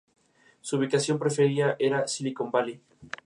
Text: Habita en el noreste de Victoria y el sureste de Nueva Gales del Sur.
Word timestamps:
Habita 0.71 0.97
en 0.97 1.03
el 1.03 1.19
noreste 1.19 1.43
de 1.43 1.47
Victoria 1.51 1.75
y 1.77 1.85
el 1.85 1.93
sureste 2.07 2.23
de 2.23 2.29
Nueva 2.33 2.51
Gales 2.53 2.67
del 2.73 2.81
Sur. 3.11 3.19